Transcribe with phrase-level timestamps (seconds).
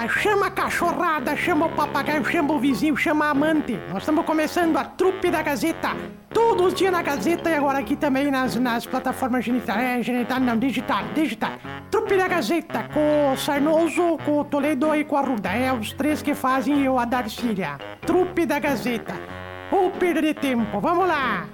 [0.00, 3.78] lá, chama a cachorrada, chama o papagaio, chama o vizinho, chama a amante.
[3.88, 5.90] Nós estamos começando a trupe da Gazeta.
[6.32, 10.40] Todos os dias na Gazeta e agora aqui também nas, nas plataformas genital, é, genital,
[10.40, 11.52] não, digital, digital.
[11.90, 15.50] Trupe da Gazeta, com o Sarnoso, com o Toledo e com a Ruda.
[15.50, 17.78] É os três que fazem eu a Darcília.
[18.02, 19.14] Trupe da Gazeta.
[19.70, 21.46] Ou perder tempo, vamos lá!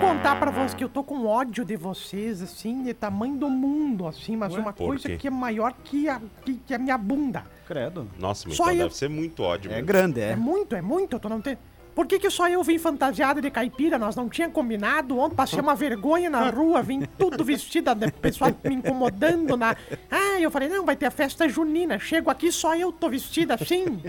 [0.00, 4.06] Contar pra vocês que eu tô com ódio de vocês, assim, de tamanho do mundo,
[4.06, 5.16] assim, mas uma por coisa quê?
[5.16, 7.44] que é maior que a, que, que a minha bunda.
[7.66, 8.08] Credo.
[8.18, 9.70] Nossa, Só então eu- deve ser muito ódio.
[9.70, 9.86] É mesmo.
[9.86, 10.36] grande, É é.
[10.36, 11.58] muito, é muito, eu tô não tem.
[11.98, 13.98] Por que, que só eu vim fantasiada de caipira?
[13.98, 15.18] Nós não tinha combinado.
[15.18, 19.74] Ontem passei uma vergonha na rua, vim tudo vestida, de pessoal me incomodando na.
[20.08, 21.98] Ah, eu falei, não, vai ter a festa junina.
[21.98, 24.00] Chego aqui, só eu tô vestida assim.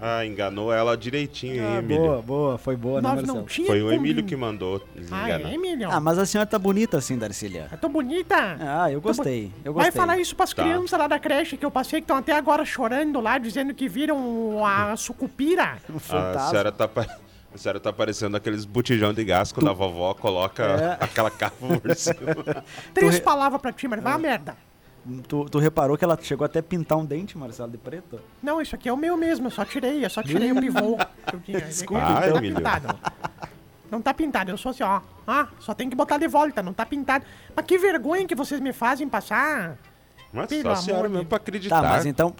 [0.00, 2.04] Ah, enganou ela direitinho, hein, Ah, Emílio?
[2.06, 3.38] boa, boa, foi boa, né, Nós Marcelo?
[3.40, 5.50] não tinha Foi o Emílio que mandou Ah, enganar.
[5.50, 5.90] é, Emílio?
[5.92, 7.68] Ah, mas a senhora tá bonita assim, Darcília.
[7.70, 8.56] Eu tô bonita.
[8.58, 10.00] Ah, eu gostei, eu Vai gostei.
[10.00, 10.62] falar isso pras Tá.
[10.62, 13.90] crianças lá da creche que eu passei, que estão até agora chorando lá, dizendo que
[13.90, 15.76] viram a sucupira.
[15.92, 16.48] Um A fantasma.
[16.50, 17.06] senhora tá, pa-
[17.54, 20.96] a senhora tá parecendo aqueles botijão de gás quando a vovó coloca É.
[21.04, 22.64] aquela capa por cima.
[22.92, 24.56] Três re- palavras pra ti, mas vai a merda.
[25.28, 28.18] Tu, tu reparou que ela chegou até a pintar um dente, Marcelo, de preto?
[28.42, 30.58] Não, isso aqui é o meu mesmo, eu só tirei, eu só tirei o
[31.44, 31.60] tinha.
[31.60, 32.32] Desculpa, não então.
[32.32, 32.98] tá pintado.
[33.90, 35.02] Não tá pintado, eu sou assim, ó.
[35.26, 37.22] Ah, só tem que botar de volta, não tá pintado.
[37.54, 39.76] Mas que vergonha que vocês me fazem passar.
[40.32, 41.82] Mas Pelo só a senhora amor de- mesmo pra acreditar.
[41.82, 42.34] Tá, mas então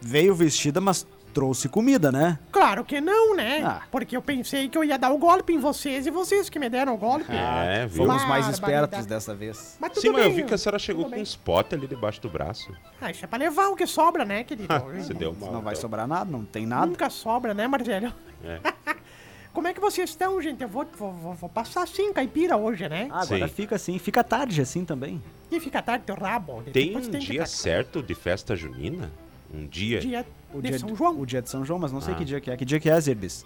[0.00, 1.04] veio vestida, mas
[1.34, 2.38] trouxe comida, né?
[2.52, 3.60] Claro que não, né?
[3.64, 3.82] Ah.
[3.90, 6.68] Porque eu pensei que eu ia dar o golpe em vocês e vocês que me
[6.70, 7.26] deram o golpe.
[7.30, 8.06] É, viu?
[8.06, 9.76] Fomos mais espertos dessa vez.
[9.80, 11.20] Mas tudo Sim, mas eu bem, vi que a senhora chegou com bem.
[11.20, 12.72] um spot ali debaixo do braço.
[13.00, 14.72] Ah, isso é pra levar o que sobra, né, querido?
[14.96, 15.50] Você deu uma.
[15.50, 15.82] Não vai então.
[15.82, 16.86] sobrar nada, não tem nada.
[16.86, 18.12] Nunca sobra, né, Marcelo?
[18.44, 18.60] É.
[19.52, 20.62] Como é que vocês estão, gente?
[20.62, 23.06] Eu vou, vou, vou- vou passar assim, caipira hoje, né?
[23.10, 23.54] Ah, agora Sim.
[23.54, 25.22] fica assim, fica tarde assim também.
[25.48, 26.60] E fica tarde teu rabo.
[26.72, 29.12] Tem depois um dia certo de festa junina?
[29.52, 30.00] Um dia?
[30.00, 31.20] Dia O de dia São João.
[31.20, 32.16] O dia de São João, mas não sei Ah.
[32.16, 32.56] que dia que é.
[32.56, 33.44] Que dia que é, Zerbis?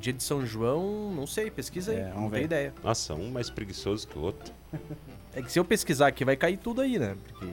[0.00, 1.98] Dia de São João, não sei, pesquisa aí.
[1.98, 2.74] É, não tenho ideia.
[2.82, 4.52] Nossa, um mais preguiçoso que o outro.
[5.34, 7.14] É que se eu pesquisar aqui, vai cair tudo aí, né?
[7.28, 7.44] Porque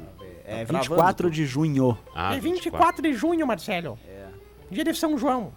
[0.46, 1.34] É Tá travando 24 tudo.
[1.36, 1.96] de junho.
[2.16, 4.00] Ah, é 24 de junho, Marcelo.
[4.08, 4.26] É.
[4.72, 5.52] Dia de São João.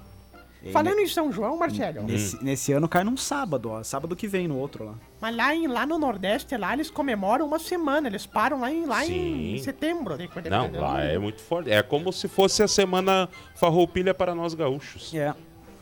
[0.72, 3.82] Falando em São João, Marcelo, Nesse, nesse ano cai num sábado, ó.
[3.84, 4.94] Sábado que vem, no outro lá.
[5.20, 8.08] mas lá, em, lá no Nordeste, lá eles comemoram uma semana.
[8.08, 9.62] Eles param lá em, lá em Sim.
[9.64, 10.16] setembro.
[10.18, 11.70] de- de- Não, lá é muito forte.
[11.70, 15.14] É como se fosse a semana farroupilha para nós gaúchos.
[15.14, 15.32] É.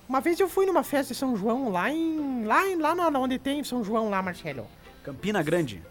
[0.09, 2.45] Uma vez eu fui numa festa de São João lá em.
[2.45, 4.67] Lá, em, lá na- onde tem São João lá, Marcelo.
[5.03, 5.83] Campina Grande.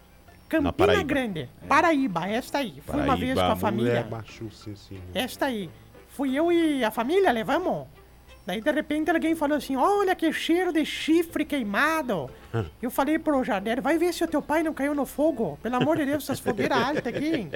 [0.48, 1.02] Campina Paraíba.
[1.02, 1.48] Grande.
[1.68, 2.80] Paraíba, esta aí.
[2.86, 4.06] Fui uma vez com a Paraíba, família.
[4.08, 5.00] macho, sim, sim.
[5.12, 5.68] Esta aí.
[6.08, 7.88] Fui eu e a família, levamos.
[8.46, 12.30] Daí, de repente, alguém falou assim, olha que cheiro de chifre queimado.
[12.80, 15.58] Eu falei pro Jardim, vai ver se o teu pai não caiu no fogo.
[15.60, 17.48] Pelo amor de Deus, essas fogueiras altas aqui.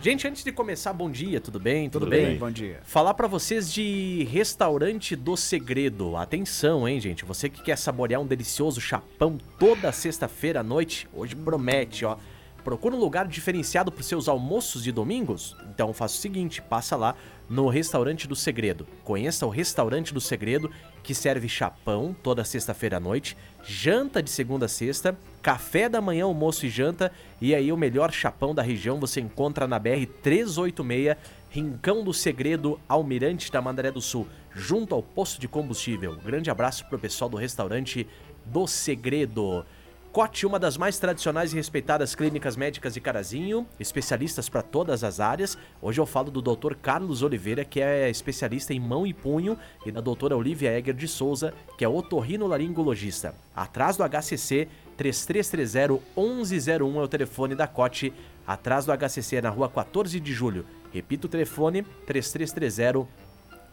[0.00, 1.90] Gente, antes de começar, bom dia, tudo bem?
[1.90, 2.26] Tudo, Tudo bem?
[2.26, 2.38] bem.
[2.38, 2.80] Bom dia.
[2.84, 6.16] Falar pra vocês de Restaurante do Segredo.
[6.16, 7.24] Atenção, hein, gente?
[7.24, 12.16] Você que quer saborear um delicioso chapão toda sexta-feira à noite, hoje promete, ó.
[12.64, 15.54] Procura um lugar diferenciado para seus almoços de domingos?
[15.68, 17.14] Então faça o seguinte, passa lá
[17.46, 18.86] no Restaurante do Segredo.
[19.04, 20.70] Conheça o Restaurante do Segredo,
[21.02, 26.24] que serve chapão toda sexta-feira à noite, janta de segunda a sexta, café da manhã,
[26.24, 31.18] almoço e janta, e aí o melhor chapão da região você encontra na BR 386,
[31.50, 36.16] Rincão do Segredo, Almirante da Mandaré do Sul, junto ao posto de combustível.
[36.16, 38.08] Grande abraço pro pessoal do Restaurante
[38.46, 39.66] do Segredo.
[40.14, 45.18] Cote, uma das mais tradicionais e respeitadas clínicas médicas de Carazinho, especialistas para todas as
[45.18, 45.58] áreas.
[45.82, 46.76] Hoje eu falo do Dr.
[46.80, 51.08] Carlos Oliveira, que é especialista em mão e punho, e da doutora Olivia Egger de
[51.08, 53.34] Souza, que é otorrinolaringologista.
[53.56, 58.12] Atrás do HCC, 3330-1101 é o telefone da Cote.
[58.46, 60.64] Atrás do HCC é na rua 14 de julho.
[60.92, 63.04] Repito o telefone, 3330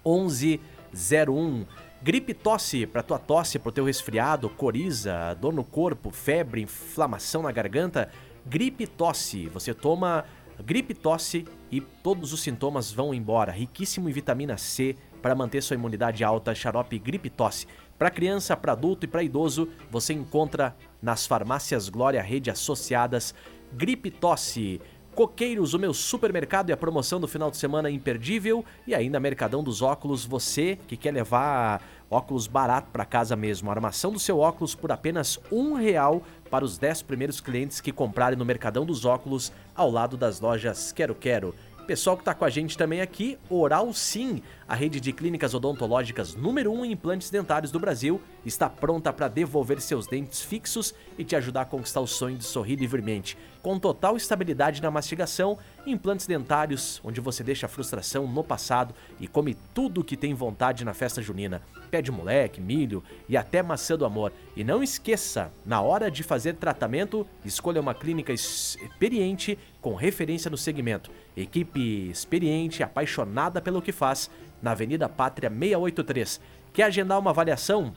[0.03, 1.67] 1101.
[2.03, 7.51] Gripe tosse, para tua tosse, pro teu resfriado, coriza, dor no corpo, febre, inflamação na
[7.51, 8.09] garganta,
[8.43, 9.47] gripe tosse.
[9.49, 10.25] Você toma
[10.65, 13.51] gripe tosse e todos os sintomas vão embora.
[13.51, 17.67] Riquíssimo em vitamina C para manter sua imunidade alta, xarope gripe tosse.
[17.99, 23.35] Para criança, para adulto e para idoso, você encontra nas farmácias Glória Rede associadas
[23.73, 24.81] Gripe Tosse.
[25.15, 28.63] Coqueiros, o meu supermercado e a promoção do final de semana imperdível.
[28.87, 33.69] E ainda Mercadão dos Óculos, você que quer levar óculos barato para casa mesmo.
[33.69, 37.93] A armação do seu óculos por apenas um real para os 10 primeiros clientes que
[37.93, 41.55] comprarem no Mercadão dos Óculos, ao lado das lojas Quero Quero.
[41.87, 46.35] Pessoal que tá com a gente também aqui, Oral Sim, a rede de clínicas odontológicas
[46.35, 50.93] número 1 um em implantes dentários do Brasil, está pronta para devolver seus dentes fixos
[51.17, 53.35] e te ajudar a conquistar o sonho de sorrir livremente.
[53.61, 59.27] Com total estabilidade na mastigação, implantes dentários, onde você deixa a frustração no passado e
[59.27, 61.61] come tudo que tem vontade na festa junina.
[61.89, 64.31] Pé de moleque, milho e até maçã do amor.
[64.55, 70.57] E não esqueça, na hora de fazer tratamento, escolha uma clínica experiente com referência no
[70.57, 71.11] segmento.
[71.35, 74.29] Equipe experiente, apaixonada pelo que faz,
[74.61, 76.39] na Avenida Pátria 683.
[76.73, 77.93] Quer agendar uma avaliação?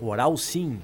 [0.00, 0.80] Oral Sim,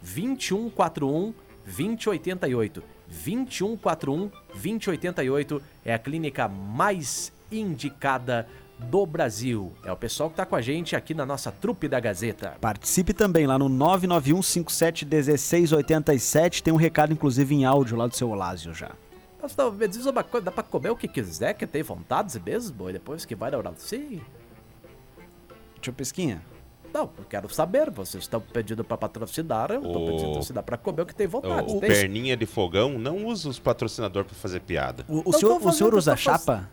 [0.00, 1.34] 2141
[1.64, 2.99] 2088.
[3.10, 8.46] 2141 2088 é a clínica mais indicada
[8.78, 9.72] do Brasil.
[9.84, 12.56] É o pessoal que tá com a gente aqui na nossa trupe da Gazeta.
[12.60, 16.62] Participe também lá no 991571687.
[16.62, 18.92] Tem um recado, inclusive, em áudio lá do seu Olásio já.
[19.42, 22.90] Mas me diz uma coisa, dá pra comer o que quiser, que tem vontade mesmo,
[22.90, 24.20] e depois que vai na sim?
[25.80, 26.42] Tio Pesquinha,
[26.92, 30.76] Não, eu quero saber, vocês estão pedindo pra patrocinar, eu tô O- pedindo patrocinar pra
[30.76, 31.70] comer o que tem vontade.
[31.72, 35.04] O, o Tem- perninha de fogão não usa os patrocinadores pra fazer piada.
[35.08, 36.68] o, o senhor, o senhor usa chapa?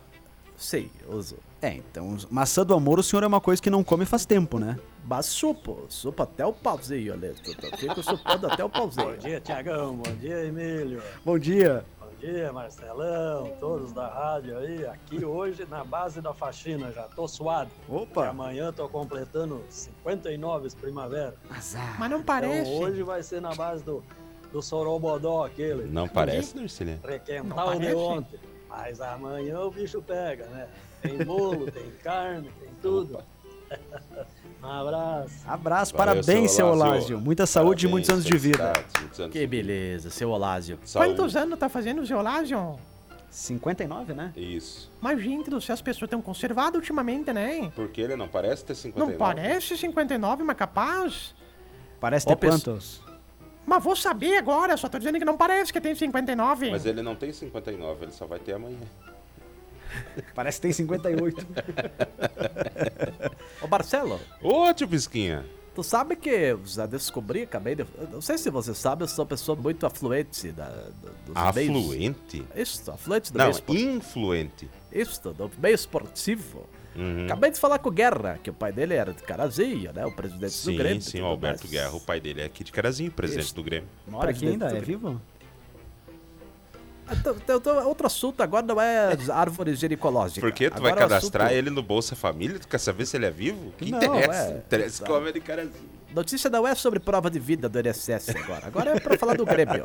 [0.56, 1.36] Sei, uso.
[1.62, 4.58] É, então, maçã do amor o senhor é uma coisa que não come faz tempo,
[4.58, 4.76] né?
[5.04, 7.32] Mas supo, supo até o pauzinho ali.
[7.78, 9.06] Fico supando até o pauzinho.
[9.12, 9.94] Bom dia, Tiagão.
[9.96, 11.00] Bom dia, Emílio.
[11.24, 11.84] Bom dia.
[12.20, 13.52] Bom dia, Marcelão.
[13.60, 14.84] Todos da rádio aí.
[14.84, 16.90] Aqui hoje na base da faxina.
[16.90, 17.70] Já tô suado.
[17.88, 18.26] E Opa.
[18.28, 21.36] amanhã tô completando 59 primavera.
[21.48, 21.96] Azar.
[21.96, 22.70] Mas não parece.
[22.72, 24.02] Então hoje vai ser na base do,
[24.52, 25.84] do Sorobodó aquele.
[25.84, 26.98] Não parece, Darcília?
[27.04, 27.94] Requentar Não o de parece?
[27.94, 28.40] ontem.
[28.68, 30.68] Mas amanhã o bicho pega, né?
[31.00, 33.22] Tem bolo, tem carne, tem tudo.
[34.62, 35.34] um abraço.
[35.46, 36.94] Abraço, Valeu, parabéns, seu Olásio.
[36.94, 37.20] Olásio.
[37.20, 38.72] Muita saúde e muitos anos de vida.
[39.18, 40.78] anos Que beleza, seu Olásio.
[40.84, 41.10] Saúde.
[41.10, 42.76] Quantos anos tá fazendo o Geolásio?
[43.30, 44.32] 59, né?
[44.36, 44.90] Isso.
[45.00, 47.70] Mas, gente do céu, as pessoas estão conservadas ultimamente, né?
[47.74, 49.12] Porque ele não parece ter 59.
[49.12, 51.34] Não parece 59, mas capaz.
[52.00, 53.00] Parece ter pessoa- quantos?
[53.66, 56.70] Mas vou saber agora, só tô dizendo que não parece que tem 59.
[56.70, 58.78] Mas ele não tem 59, ele só vai ter amanhã.
[60.34, 61.46] Parece que tem 58.
[63.62, 65.44] Ô Marcelo, Ô, tio Pisquinha.
[65.74, 67.84] tu sabe que eu já descobri, acabei de.
[68.12, 71.76] Não sei se você sabe, eu sou uma pessoa muito afluente da, do- dos meios.
[71.76, 72.44] Afluente?
[72.54, 73.90] Isso, afluente do Não, meio esportivo.
[73.90, 74.70] influente.
[74.92, 76.66] Isso, do meio esportivo.
[76.96, 77.26] Uhum.
[77.26, 80.04] Acabei de falar com o Guerra, que o pai dele era de Carazinho, né?
[80.04, 80.98] O presidente do Sim, Grêmio.
[80.98, 81.70] e sim, tudo o Alberto mais.
[81.70, 83.54] Guerra, o pai dele é aqui de Carazinho, presidente Isso.
[83.54, 83.88] do Grêmio.
[84.08, 84.66] Mora aqui ainda?
[84.66, 85.20] É vivo?
[87.86, 90.40] Outro assunto agora não é árvores gericológicas.
[90.40, 92.58] Por que tu vai Agora o cadastrar assunto- ele no Bolsa Família?
[92.58, 93.72] Tu quer saber se ele é vivo?
[93.78, 94.40] Que Não, interessa?
[94.52, 94.56] é.
[94.58, 95.98] Interessa que o homem é de Carazinho.
[96.14, 98.66] Notícia não é sobre prova de vida do NSS agora.
[98.66, 99.84] Agora é pra falar do Grêmio.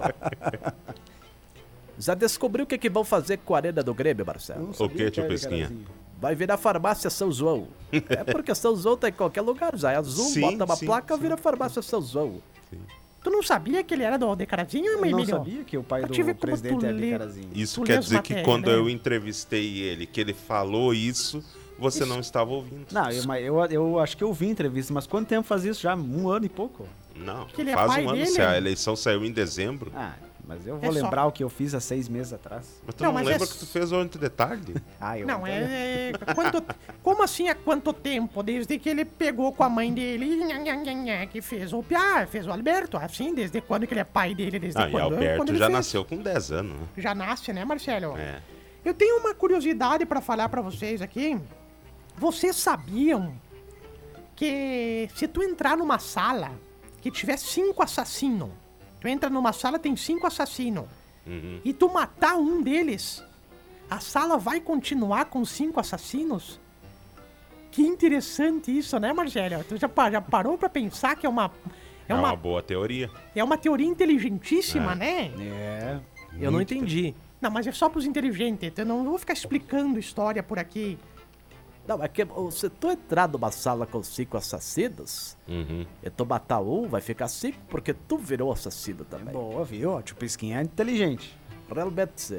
[1.98, 4.72] Já descobriu o que, que vão fazer com a arena do Grêmio, Marcelo?
[4.80, 5.72] O que, tio Pesquinha?
[6.20, 7.68] Vai virar farmácia São João.
[7.92, 10.86] É porque São João tá em qualquer lugar, já é azul, Sim, bota uma sim,
[10.86, 11.22] placa, sim.
[11.22, 12.42] vira farmácia São João.
[13.24, 15.26] Tu não sabia que ele era do Decarazinho, Eu não Emílio?
[15.26, 17.50] sabia que o pai do presidente tu é de lê- Carazinho.
[17.56, 18.74] Isso Tu quer dizer que quando né?
[18.76, 21.42] eu entrevistei ele, que ele falou isso,
[21.80, 22.86] você não estava ouvindo.
[22.92, 25.82] Não, eu, mas eu, eu acho que eu vi entrevista, mas quanto tempo faz isso
[25.82, 25.96] já?
[25.96, 26.86] Um ano e pouco?
[27.16, 28.30] Não, Que ele é faz pai um ano, dele?
[28.30, 29.92] se a eleição saiu em dezembro.
[29.96, 30.14] Ah,
[30.46, 32.82] mas eu É vou só- lembrar o que eu fiz há seis meses atrás.
[32.86, 34.74] Mas tu Não, não, mas lembra é- que tu fez ontem de tarde?
[35.00, 36.12] Ah, eu Não, é.
[36.12, 36.64] é quanto,
[37.02, 38.44] como assim há quanto tempo?
[38.44, 42.52] Desde que ele pegou com a mãe dele e que fez o Piá, fez o
[42.52, 42.98] Alberto.
[42.98, 44.60] Assim, desde quando que ele é pai dele?
[44.60, 45.04] Desde Ah, e quando?
[45.14, 45.78] Alberto quando já fez.
[45.78, 46.88] nasceu com 10 anos, né?
[46.98, 48.18] Já nasce, né, Marcelo?
[48.18, 48.42] É.
[48.86, 51.40] Eu tenho uma curiosidade pra falar pra vocês aqui.
[52.18, 53.34] Vocês sabiam
[54.36, 56.52] que se tu entrar numa sala
[57.02, 58.50] que tiver cinco assassinos,
[59.04, 60.86] tu entra numa sala tem cinco assassinos
[61.28, 61.60] Uhum.
[61.64, 63.22] e tu matar um deles,
[63.90, 66.60] a sala vai continuar com cinco assassinos?
[67.72, 69.64] Que interessante isso, né, Marcelo?
[69.66, 71.52] Tu já, já parou pra pensar que é uma
[72.08, 73.10] é É uma uma, boa teoria.
[73.36, 74.96] é uma teoria inteligentíssima, É.
[74.96, 75.32] né?
[75.38, 76.00] É.
[76.40, 77.14] Eu não entendi.
[77.42, 78.72] Não, mas é só pros inteligentes.
[78.78, 80.98] Eu não vou ficar explicando história por aqui.
[81.88, 85.86] Não, é que se tu entrar numa sala com cinco assassinos, Uhum.
[86.02, 89.34] e tu matar um, vai ficar cinco, porque tu virou assassino também.
[89.34, 90.02] Boa, viu?
[90.02, 91.38] Tio Pisquinha é inteligente.
[91.74, 92.34] Realmente,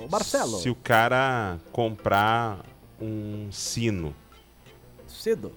[0.00, 2.64] ô Marcelo, Se o cara comprar
[3.00, 4.14] um sino.
[5.06, 5.52] Cido.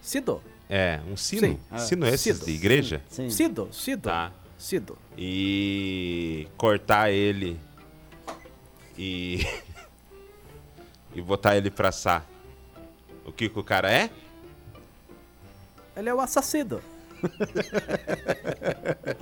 [0.00, 0.42] Cido.
[0.68, 1.46] É, um sino.
[1.46, 2.44] Sim, ah, sino esses Cido.
[2.46, 3.02] de igreja?
[3.08, 3.30] Sim.
[3.30, 4.02] Cido, Cido.
[4.02, 4.32] Tá.
[4.58, 4.98] Cido.
[5.16, 7.58] E cortar ele
[8.98, 9.46] e.
[11.14, 12.26] e botar ele pra assar.
[13.24, 14.10] O que que o cara é?
[15.96, 16.80] Ele é o assassino.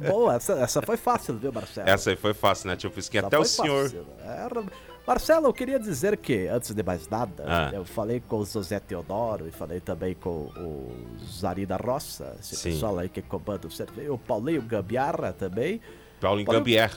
[0.08, 1.88] Boa, essa, essa foi fácil, viu, Marcelo?
[1.88, 2.92] Essa aí foi fácil, né, tio?
[2.96, 3.92] Essa Até o senhor.
[4.24, 4.64] Era-
[5.06, 7.70] Marcelo, eu queria dizer que, antes de mais nada, Ah.
[7.74, 10.92] eu falei com o José Teodoro e falei também com o
[11.24, 12.70] Zari da Roça, esse Sim.
[12.70, 15.80] pessoal aí que comanda o serviço, o Paulinho Gambiarra também.
[16.20, 16.92] Paulo Paulo- Gambier.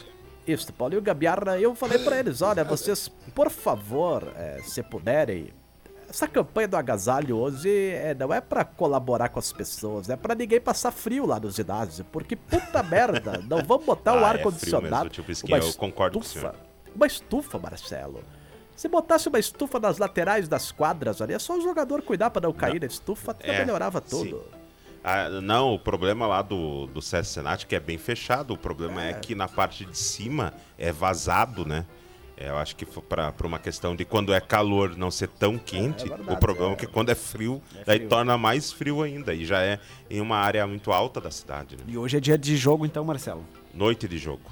[0.46, 5.52] Isso, Paulinho Gambiarra, eu falei pra eles, olha, vocês, por favor, eh, se puderem,
[6.10, 10.36] essa campanha do agasalho hoje eh, não é pra colaborar com as pessoas, é pra
[10.36, 14.26] ninguém passar frio lá no ginásio, porque puta merda, não vamos botar o Ah, é
[14.26, 14.90] ar frio condicionado.
[14.96, 16.56] mesmo, tio Pisquinha, eu concordo com o senhor.
[16.96, 18.24] Uma estufa, Marcelo.
[18.76, 22.42] Se botasse uma estufa nas laterais das quadras ali, é só o jogador cuidar pra
[22.42, 24.44] não cair na estufa, tudo É, melhorava tudo.
[25.04, 28.54] Ah, não, o problema lá do, do SESC Senat que é bem fechado.
[28.54, 29.14] O problema é.
[29.14, 31.86] que na parte de cima é vazado, né?
[32.38, 36.08] É, eu acho que pra uma questão de quando é calor não ser tão quente.
[36.08, 36.76] verdade, o problema é, é.
[36.76, 38.10] que quando é frio, daí frio.
[38.10, 39.34] torna mais frio ainda.
[39.34, 41.84] E já é em uma área muito alta da cidade, né?
[41.88, 43.46] E hoje é dia de jogo, então, Marcelo.
[43.74, 44.52] Noite de jogo.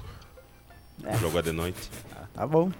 [1.02, 1.90] O jogo é de noite.
[2.34, 2.70] Tá bom.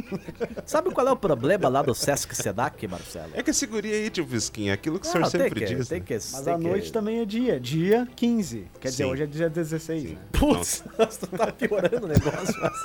[0.64, 3.32] Sabe qual é o problema lá do Sesc Senac, Marcelo?
[3.34, 5.74] É que a segurança aí, tio Visquinha, aquilo que o senhor Não, tem sempre que,
[5.74, 5.88] diz.
[5.88, 6.04] tem né?
[6.06, 7.60] que, Mas tem a que- noite também é dia.
[7.60, 8.66] Dia 15.
[8.80, 9.10] Quer dizer, Sim.
[9.10, 10.16] hoje é dia 16, né?
[10.32, 10.82] Putz,
[11.20, 12.54] tu tá piorando o negócio.
[12.62, 12.82] mas-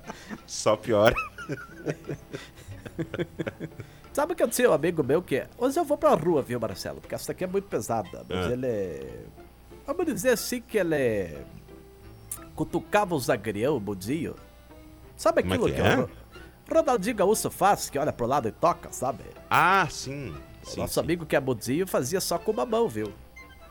[0.46, 1.12] Só pior.
[4.12, 6.58] Sabe o que eu disse, um amigo meu, que hoje eu vou pra rua, viu,
[6.58, 7.00] Marcelo?
[7.00, 8.24] Porque essa daqui é muito pesada.
[8.28, 8.50] Mas Ah.
[8.52, 9.04] ele.
[9.86, 11.36] Vamos dizer assim que ele.
[12.56, 14.34] Cutucava o zagreão, o budinho.
[15.18, 15.96] Sabe Como é aquilo que que, é?
[15.96, 16.10] o Ro-
[16.72, 19.24] Ronaldinho Gaúcho faz, que olha pro lado e toca, sabe?
[19.50, 20.32] Ah, sim.
[20.64, 21.00] O sim, nosso sim.
[21.00, 23.12] amigo que é budinho fazia só com uma mão, viu?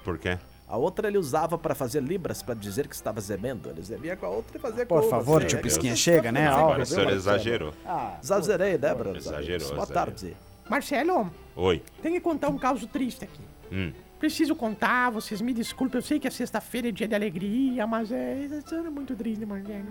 [0.04, 0.38] Por quê?
[0.68, 3.70] A outra ele usava pra fazer libras pra dizer que estava gemendo.
[3.70, 5.62] Ele gemia com a outra e fazia com Por favor, assim, tio é.
[5.62, 6.48] Pisquinha, chega, né?
[6.50, 7.74] Agora o senhor exagerou.
[7.86, 9.16] Ah, Exagerei, né, Bruno?
[9.16, 10.36] Exagerou, Boa tarde.
[10.70, 11.82] Marcelo, Oi.
[12.02, 13.40] tem que contar um caso triste aqui.
[13.72, 13.94] Hum.
[14.20, 18.12] Preciso contar, vocês me desculpem, eu sei que é sexta-feira é dia de alegria, mas
[18.12, 19.86] é, isso é muito triste, Marcelo.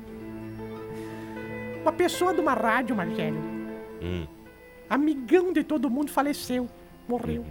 [1.87, 3.39] Uma pessoa de uma rádio, Marcelo,
[4.03, 4.27] Hum.
[4.91, 6.69] amigão de todo mundo, faleceu,
[7.07, 7.45] morreu.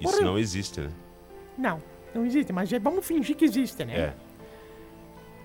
[0.00, 0.22] Morreu.
[0.24, 0.90] não existe, né?
[1.58, 1.82] Não,
[2.14, 3.98] não existe, mas é- vamos fingir que existe, né?
[3.98, 4.14] É.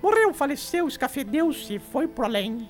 [0.02, 2.66] Morreu, faleceu, escafedeu-se, foi pro além.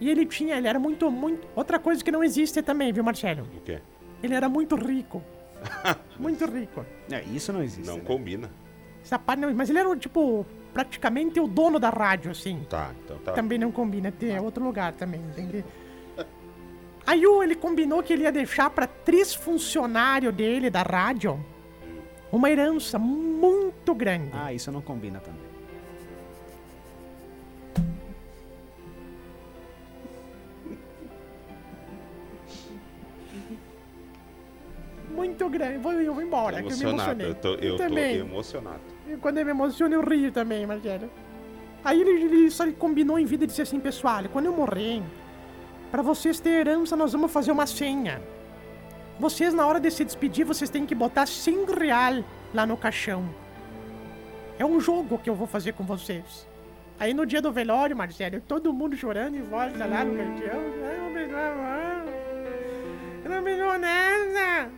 [0.00, 1.44] E ele tinha, ele era muito, muito.
[1.56, 3.42] Outra coisa que não existe também, viu, Marcelo?
[3.56, 3.80] O quê?
[4.22, 5.20] Ele era muito rico.
[6.16, 6.86] muito rico.
[7.10, 7.88] É, isso não existe.
[7.88, 8.04] Não né?
[8.06, 8.48] combina.
[9.02, 12.64] Essa parte não, mas ele era, tipo, praticamente o dono da rádio, assim.
[12.68, 13.32] Tá, então tá.
[13.32, 15.64] Também não combina, tem é outro lugar também, entende?
[17.06, 21.42] Aí o- ele combinou que ele ia deixar pra três funcionários dele da rádio
[22.30, 24.30] uma herança muito grande.
[24.34, 25.48] Ah, isso não combina também.
[35.10, 35.78] Muito grande.
[35.78, 37.22] Vou, eu vou embora, que eu me emocionado.
[37.22, 37.26] emocionei.
[37.30, 38.16] Eu tô, eu tô também.
[38.18, 38.80] emocionado.
[39.08, 41.10] E quando eu me emociono, eu rio também, Marcelo.
[41.84, 45.02] Aí ele, ele só combinou em vida e disse assim, pessoal, quando eu morrer,
[45.90, 48.20] pra vocês terem herança, nós vamos fazer uma senha.
[49.18, 53.28] Vocês, na hora de se despedir, vocês têm que botar 100 real lá no caixão.
[54.58, 56.46] É um jogo que eu vou fazer com vocês.
[57.00, 60.60] Aí no dia do velório, Marcelo, todo mundo chorando em voz lá no caixão.
[60.84, 61.10] Ai, não
[63.28, 64.70] não me dá nada.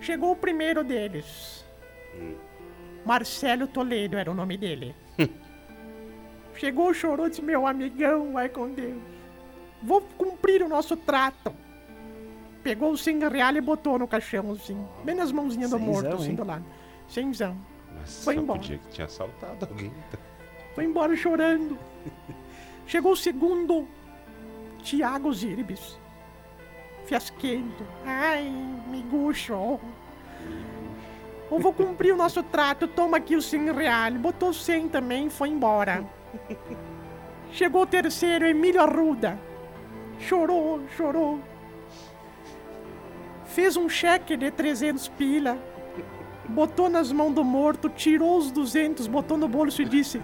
[0.00, 1.64] Chegou o primeiro deles.
[3.04, 4.94] Marcelo Toledo era o nome dele.
[6.56, 9.02] Chegou, chorou, disse: Meu amigão, vai com Deus.
[9.82, 11.52] Vou cumprir o nosso trato.
[12.62, 14.82] Pegou o 100 real e botou no caixão, assim.
[15.04, 16.34] Bem nas mãozinhas do Cenzão, morto, assim, hein?
[16.34, 16.64] do lado.
[17.08, 17.56] Cenzão.
[17.94, 18.58] Mas Foi embora.
[18.58, 19.92] podia que tinha assaltado alguém.
[20.74, 21.76] Foi embora chorando.
[22.86, 23.86] Chegou o segundo.
[24.82, 25.98] Tiago Zirbis.
[27.04, 27.84] Fiasquento.
[28.06, 28.48] Ai,
[28.88, 29.78] miguxo.
[31.50, 32.88] Eu vou cumprir o nosso trato.
[32.88, 34.16] Toma aqui os 100 reais.
[34.16, 36.04] Botou 100 também foi embora.
[37.52, 39.38] Chegou o terceiro, Emílio Arruda.
[40.18, 41.40] Chorou, chorou.
[43.44, 45.58] Fez um cheque de 300 pila.
[46.48, 50.20] Botou nas mãos do morto, tirou os 200, botou no bolso e disse: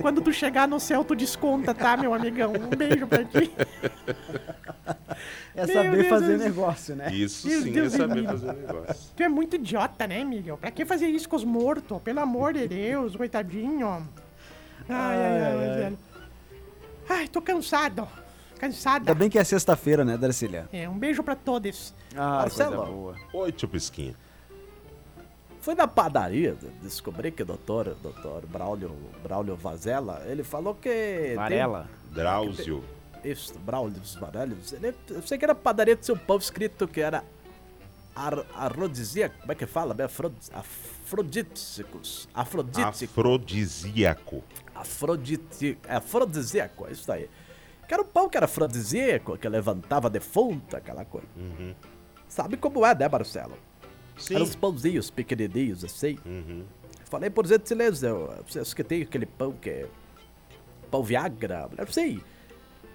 [0.00, 2.52] Quando tu chegar no céu, tu desconta, tá, meu amigão?
[2.52, 3.50] Um beijo pra ti.
[5.54, 6.48] É saber Deus fazer céu.
[6.48, 7.12] negócio, né?
[7.12, 9.10] Isso Meu sim Deus é saber fazer negócio.
[9.16, 10.56] Tu é muito idiota, né, Emílio?
[10.56, 12.00] Pra que fazer isso com os mortos?
[12.02, 14.08] Pelo amor de Deus, coitadinho.
[14.88, 15.66] Ai, ai, ai, Ai, ai.
[15.66, 15.98] Marcelo.
[17.08, 18.08] Ai, tô cansado.
[18.60, 19.10] Cansada.
[19.10, 20.68] Ainda bem que é sexta-feira, né, Darcília?
[20.72, 21.92] É, um beijo pra todos.
[22.14, 22.76] Ah, Marcelo.
[22.76, 23.16] coisa boa.
[23.32, 24.14] Oi, tio Pisquinha.
[25.60, 31.32] Fui na padaria, de- descobri que o doutor, doutor Braulio, Braulio Vazela, ele falou que...
[31.34, 31.88] Varela.
[32.10, 32.84] Drauzio.
[33.22, 34.00] Tem, isso, Braulio.
[34.72, 37.24] Ele, eu sei que era padaria de seu pão escrito que era
[38.14, 39.96] ar, afrodisíaco, como é que fala?
[40.04, 42.28] Afrod, afrodíticos.
[42.32, 43.02] Afrodíticos.
[43.02, 44.44] Afrodisíaco.
[44.74, 47.28] Afroditi, afrodisíaco, é isso aí.
[47.86, 51.26] Que era um pão que era afrodisíaco, que levantava defunto, aquela coisa.
[52.28, 53.56] Sabe como é, né, Marcelo?
[54.18, 54.34] Sim.
[54.34, 56.18] Eram uns pãozinhos pequenininhos, assim.
[56.26, 56.64] Uhum.
[57.04, 58.12] Falei por gentileza,
[58.46, 59.86] vocês que tem aquele pão que é
[60.90, 62.20] pão Viagra, não sei.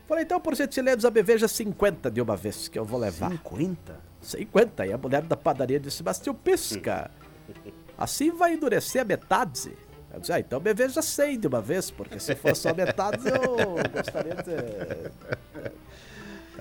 [0.07, 3.31] Falei, então por gentileza me veja 50 de uma vez que eu vou levar.
[3.31, 3.99] 50?
[4.21, 4.85] 50.
[4.85, 7.09] E a mulher da padaria disse, mas tio Pisca,
[7.97, 9.71] assim vai endurecer a metade.
[10.13, 13.27] Eu disse, ah, então me veja 100 de uma vez, porque se for só metade
[13.27, 15.32] eu gostaria de...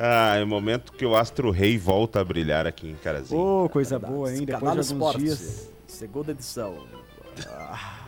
[0.04, 3.40] Ah, é o momento que o Astro Rei volta a brilhar aqui em Carazinho.
[3.40, 4.44] Ô, coisa boa, hein?
[4.44, 5.71] Depois Canal de alguns Esporte, dias.
[5.87, 6.87] segunda edição.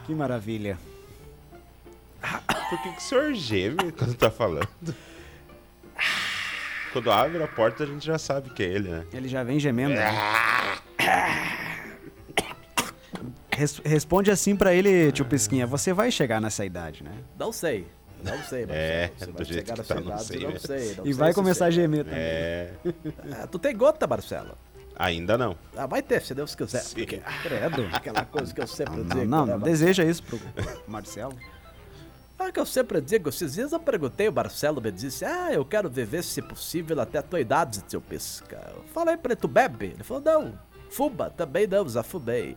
[0.05, 0.77] Que maravilha.
[2.69, 4.67] Por que, que o senhor geme quando tá falando?
[6.93, 9.05] Quando abre a porta, a gente já sabe que é ele, né?
[9.13, 9.95] Ele já vem gemendo.
[9.95, 10.11] né?
[13.53, 15.65] Res- responde assim pra ele, tio Pisquinha.
[15.67, 17.13] Você vai chegar nessa idade, né?
[17.39, 17.87] Não sei,
[18.25, 18.67] não sei.
[18.67, 18.73] Marcelo.
[18.73, 20.59] É, Se do vai jeito chegar que tá, não idade, sei, não né?
[20.59, 20.79] sei.
[20.79, 22.19] não E sei vai começar a gemer também.
[22.21, 22.73] É.
[23.33, 24.57] Ah, tu tem gota, Marcelo?
[24.97, 25.57] Ainda não.
[25.77, 26.81] Ah, vai ter, se Deus quiser.
[26.81, 26.95] Sim.
[26.97, 27.89] Porque, Credo.
[27.93, 29.25] aquela coisa que eu sempre Não, digo.
[29.25, 30.41] não, né, não Mar- deseja isso pro
[30.87, 31.35] Marcelo.
[32.39, 35.65] Ah, que eu sempre digo, esses dias eu perguntei, o Marcelo me disse, ah, eu
[35.65, 38.61] quero viver, se possível, até a tua idade, tio Pisca.
[38.77, 39.87] Eu falei pra ele, tu bebe?
[39.87, 40.59] Ele falou, não.
[40.91, 41.31] Fuma?
[41.31, 42.57] Também não, já fumei.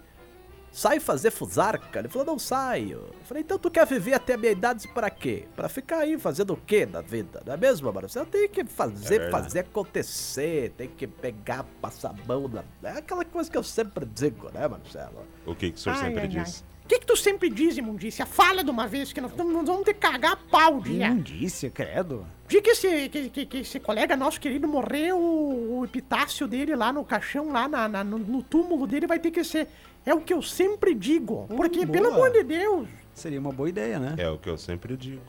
[0.77, 1.97] Sai fazer fusarca?
[1.97, 2.97] Ele falou, não saio.
[3.11, 5.47] Eu falei, então tu quer viver até a minha idade pra quê?
[5.55, 7.41] Pra ficar aí fazendo o quê na vida?
[7.43, 8.27] Não é mesmo, Marcelo?
[8.27, 9.31] Tem que É fazer, verdade.
[9.43, 12.63] fazer acontecer, tem que pegar, passar a mão na...
[12.83, 15.25] É aquela coisa que eu sempre digo, né, Marcelo?
[15.47, 16.63] O que, que o senhor Ai, sempre ai, diz?
[16.83, 18.23] O que, que tu sempre diz, imundícia?
[18.27, 21.07] Fala de uma vez, que nós, nós vamos ter que cagar a pau, dia.
[21.07, 22.25] Imundícia, credo.
[22.47, 26.75] Dia que esse, que, que- que esse colega nosso querido morreu, o, o epitácio dele
[26.75, 29.67] lá no caixão, lá na, na- no, no túmulo dele, vai ter que ser.
[30.07, 31.45] É o que eu sempre digo.
[31.49, 31.91] Porque, boa.
[31.91, 34.15] pelo amor de Deus, Seria uma boa ideia, né?
[34.17, 35.21] É o que eu sempre digo.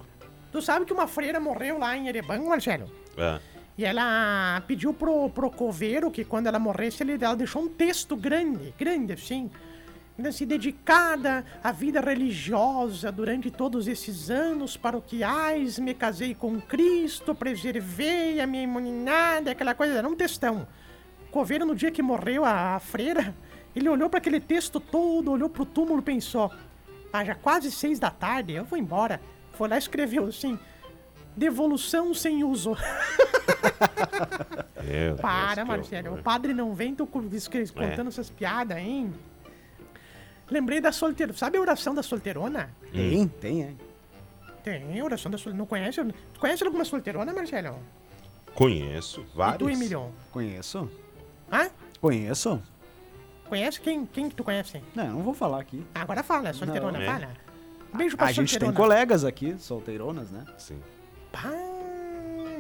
[0.53, 2.89] tu sabe que uma freira morreu lá em Ereban, Marcelo?
[3.17, 3.41] Ah,
[3.77, 8.15] E ela pediu pro, pro coveiro que quando ela morresse, ele, ela deixou um texto
[8.15, 9.51] grande, grande assim.
[10.25, 18.41] Assim, dedicada à vida religiosa durante todos esses anos paroquiais, me casei com Cristo, preservei
[18.41, 20.67] a minha imunidade, aquela coisa, era um textão.
[21.29, 23.35] O coveiro, no dia que morreu a, a freira,
[23.79, 26.53] ele olhou para aquele texto todo, olhou pro túmulo e pensou:
[27.13, 29.21] ah, já quase seis da tarde, eu vou embora.
[29.53, 30.59] Foi lá e escreveu assim:
[31.37, 32.77] devolução sem uso.
[34.85, 36.15] meu Para, Deus, Marcelo.
[36.15, 37.07] O padre não vem, tô
[37.85, 37.89] É.
[37.89, 39.13] contando essas piadas, hein?
[40.51, 41.37] Lembrei da solteirona.
[41.37, 42.71] Sabe a oração da solteirona?
[42.93, 43.73] Tem, tem, é.
[44.65, 45.59] Tem, a oração da solteirona.
[45.59, 46.03] Não conhece?
[46.33, 47.79] Tu conhece alguma solteirona, Marcelo?
[48.55, 49.71] Conheço E tu, vários.
[49.71, 50.11] Emilio?
[50.33, 50.91] Conheço.
[51.53, 51.69] Hã?
[52.01, 52.63] Conheço.
[53.49, 53.81] Conhece?
[53.81, 54.83] Quem, quem que tu conhece?
[54.95, 55.85] Não, não vou falar aqui.
[55.95, 57.07] Agora fala, solteirona, Não.
[57.07, 57.29] fala.
[57.95, 58.77] Beijo pra A gente tem solteirona.
[58.77, 60.45] colegas aqui, solteironas, né?
[60.59, 60.79] Sim.
[61.33, 61.51] Pá,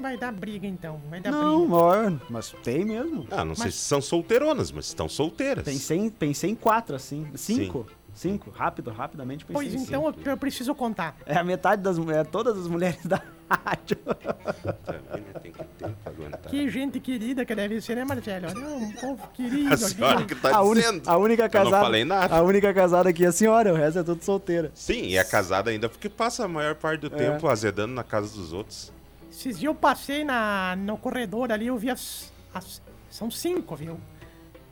[0.00, 1.70] vai dar briga então, vai dar Não, briga.
[1.74, 3.26] maior, mas tem mesmo.
[3.30, 5.64] Ah, não sei Mas- se são solteironas, mas estão solteiras.
[5.64, 7.26] Pensei em, pensei em quatro, assim.
[7.34, 7.86] Cinco.
[8.18, 8.50] Cinco.
[8.50, 10.20] Rápido, rapidamente pensei Pois em então cinco.
[10.28, 11.14] eu, eu preciso contar.
[11.24, 13.96] É a metade das mulheres, todas as mulheres da rádio.
[13.96, 15.40] Também, né?
[15.40, 16.40] Tem que ter pra aguentar.
[16.50, 18.48] Que gente querida que deve ser, né, Marcelo?
[18.48, 19.72] Olha, um povo querido.
[19.72, 20.34] A senhora aqui.
[20.34, 21.08] que tá a, dizendo.
[21.08, 21.76] a única Eu casada.
[21.76, 22.34] não falei nada.
[22.36, 24.72] A única casada aqui é a senhora, o resto é tudo solteira.
[24.74, 27.08] Sim, e é casada ainda porque passa a maior parte É.
[27.08, 28.92] do tempo azedando na casa dos outros.
[29.30, 34.00] Esses dias eu passei na, no corredor ali, eu vi as, as- São cinco, viu?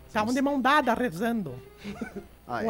[0.09, 1.55] Estavam de mão dada rezando,
[2.49, 2.65] Ah, é?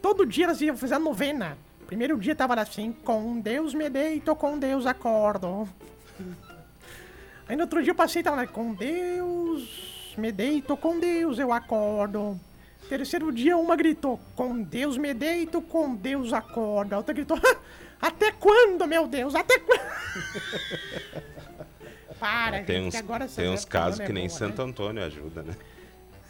[0.00, 1.56] Todo dia elas iam fazer a novena.
[1.86, 5.68] Primeiro dia tava assim, com Deus me deito, com Deus acordo.
[7.48, 11.38] Aí no outro dia eu passei e tava lá, com Deus me deito, com Deus
[11.38, 12.38] eu acordo.
[12.88, 16.92] Terceiro dia uma gritou, com Deus me deito, com Deus acordo.
[16.94, 17.38] A outra gritou,
[18.00, 19.80] até quando, meu Deus, até quando?
[22.20, 24.68] Para, Tem gente, uns, agora tem uns casos é que nem boa, Santo né?
[24.68, 25.56] Antônio ajuda, né?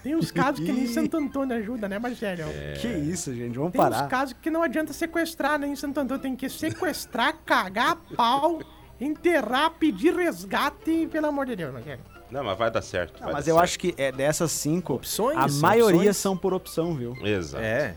[0.02, 2.42] Tem uns casos que nem Santo Antônio ajuda, né, Marcelo?
[2.80, 4.08] Que isso, gente, vamos Tem uns parar.
[4.08, 6.22] casos que não adianta sequestrar, nem em Santo Antônio.
[6.22, 8.60] Tem que sequestrar, cagar pau,
[9.00, 12.00] enterrar, pedir resgate, pelo amor de Deus, Marcelo.
[12.30, 13.14] Não, mas vai dar certo.
[13.18, 13.64] Não, vai mas dar eu certo.
[13.64, 15.60] acho que é dessas cinco, Opções, a opções.
[15.62, 17.16] maioria são por opção, viu?
[17.26, 17.62] Exato.
[17.64, 17.94] É.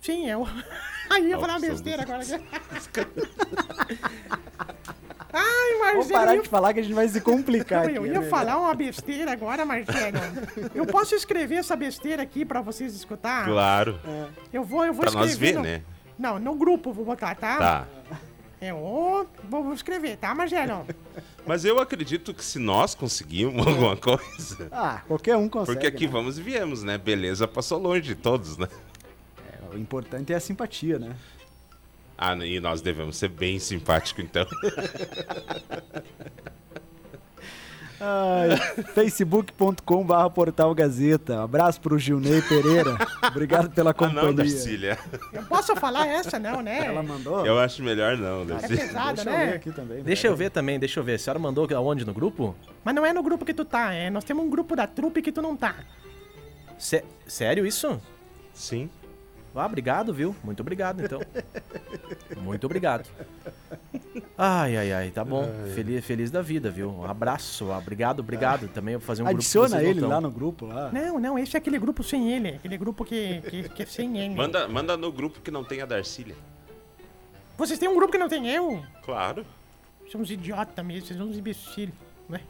[0.00, 0.46] Sim, eu.
[1.08, 2.26] Aí eu ia falar besteira do- agora.
[5.38, 6.18] Ai, Vamos Marcelo.
[6.20, 7.96] parar eu de falar que a gente vai se complicar aqui.
[7.96, 8.30] Eu é ia melhor.
[8.30, 10.16] falar uma besteira agora, Marcelo.
[10.74, 13.44] Eu posso escrever essa besteira aqui pra vocês escutar?
[13.44, 14.00] Claro.
[14.52, 15.52] Eu vou, eu vou Pra nós escrever.
[15.52, 15.82] ver, no- né?
[16.18, 17.56] Não, no grupo eu vou botar, tá?
[17.58, 17.86] Tá.
[18.58, 20.86] É, ô, vou vou escrever, tá, Marcelo?
[21.46, 24.68] Mas eu acredito que se nós conseguimos alguma coisa.
[24.72, 25.74] Ah, qualquer um consegue.
[25.76, 26.12] Porque aqui né?
[26.12, 26.96] vamos e viemos, né?
[26.96, 28.66] Beleza passou longe de todos, né?
[29.52, 31.14] É, o importante é a simpatia, né?
[32.18, 34.46] Ah, e nós devemos ser bem simpáticos, então.
[37.98, 38.56] Ai,
[38.94, 41.36] facebook.com.br Portal Gazeta.
[41.40, 42.96] Um abraço pro Gilney Pereira.
[43.28, 44.22] Obrigado pela Ah, companhia.
[44.22, 44.98] não, Darcília.
[45.32, 46.84] Eu posso falar essa, não, né?
[46.86, 47.44] Ela mandou?
[47.46, 48.76] Eu acho melhor não, É Darcília.
[48.86, 49.52] pesada, Deixa eu ver né?
[49.54, 50.02] aqui também.
[50.02, 51.14] Deixa eu ver também, deixa eu ver.
[51.14, 52.54] A senhora mandou aonde no grupo?
[52.84, 54.10] Mas não é no grupo que tu tá, é.
[54.10, 55.74] Nós temos um grupo da trupe que tu não tá.
[56.78, 57.98] Sé- sério isso?
[58.52, 58.90] Sim.
[59.58, 60.34] Ah, obrigado, viu?
[60.44, 61.20] Muito obrigado, então.
[62.42, 63.08] Muito obrigado.
[64.36, 65.48] Ai, ai, ai, tá bom.
[65.74, 66.90] Feliz, feliz da vida, viu?
[66.90, 68.68] Um abraço, obrigado, obrigado.
[68.68, 70.90] Também eu vou fazer um grupo Adiciona vocês não ele lá no grupo lá.
[70.92, 72.50] Não, não, esse é aquele grupo sem ele.
[72.50, 74.34] Aquele grupo que, que, que é sem ele.
[74.34, 76.34] Manda, manda no grupo que não tem a Darcília.
[77.56, 78.82] Vocês têm um grupo que não tem eu?
[79.02, 79.46] Claro.
[80.10, 81.88] São uns idiotas mesmo, vocês são uns imbecil,
[82.28, 82.40] né?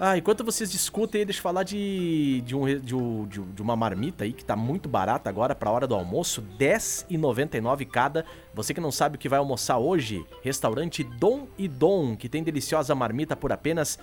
[0.00, 4.32] Ah, enquanto vocês discutem deixa eu falar de, de, um, de, de uma marmita aí
[4.32, 8.24] que tá muito barata agora pra hora do almoço, R$10,99 cada.
[8.54, 12.44] Você que não sabe o que vai almoçar hoje, restaurante Dom e Dom, que tem
[12.44, 13.98] deliciosa marmita por apenas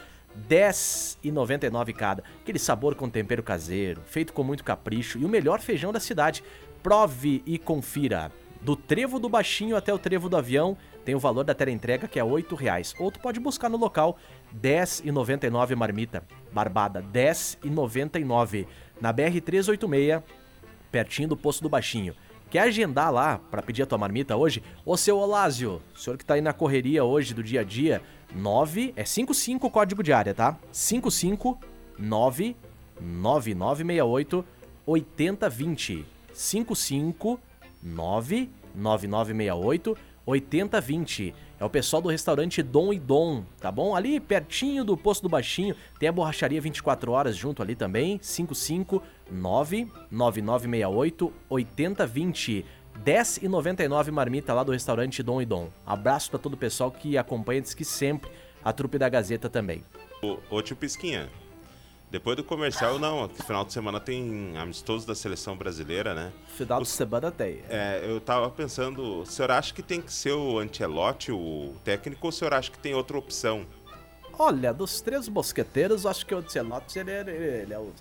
[0.50, 2.26] R$10,99 cada.
[2.42, 6.44] Aquele sabor com tempero caseiro, feito com muito capricho e o melhor feijão da cidade.
[6.84, 8.34] Prove e confira.
[8.62, 10.76] Do trevo do baixinho até o trevo do avião,
[11.06, 12.96] tem o valor da entrega que é 8 reais.
[13.00, 14.18] Ou tu pode buscar no local
[14.52, 16.24] R$10,99 marmita.
[16.52, 18.66] Barbada, R$10,99.
[19.00, 20.24] Na BR-386,
[20.92, 22.16] pertinho do Poço do Baixinho.
[22.50, 24.64] Quer agendar lá pra pedir a tua marmita hoje?
[24.86, 28.02] Ô seu Olásio, senhor que tá aí na correria hoje do dia a dia,
[28.34, 30.58] 9 é 55 o código de área, tá?
[30.72, 31.60] 55
[32.00, 32.56] 9
[33.00, 34.46] 9968
[34.86, 36.06] 8020.
[36.34, 37.40] 55
[37.84, 41.34] 99968 8020.
[41.60, 43.96] É o pessoal do restaurante Dom e Dom, tá bom?
[43.96, 49.02] Ali pertinho do Poço do Baixinho, tem a borracharia 24 horas junto ali também, 55
[49.32, 52.66] 99968 8020.
[53.04, 55.70] 10,99 marmita lá do restaurante Dom e Dom.
[55.86, 58.32] Abraço pra todo o pessoal que acompanha, diz que sempre
[58.64, 59.84] a trupe da Gazeta também.
[60.22, 61.30] Ô, ô tio Pisquinha,
[62.10, 63.28] depois do comercial, não.
[63.28, 66.32] Final de semana tem amistoso da seleção brasileira, né?
[66.48, 67.62] Final de semana tem.
[67.70, 72.26] É, eu tava pensando, o senhor acha que tem que ser o Ancelotti, o técnico,
[72.26, 73.66] ou o senhor acha que tem outra opção?
[74.38, 77.92] Olha, dos três mosqueteiros, acho que o Ancelotti, ele, ele, ele é o...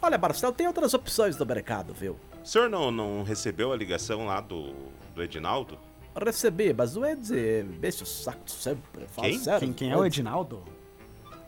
[0.00, 2.16] Olha, Marcelo, tem outras opções no mercado, viu?
[2.42, 4.72] O senhor não, não recebeu a ligação lá do,
[5.14, 5.78] do Edinaldo?
[6.24, 9.06] Recebi, mas o Ed mexe o saco sempre.
[9.08, 9.38] Fala Quem?
[9.38, 9.60] sério.
[9.60, 10.64] Quem, quem é o Edinaldo?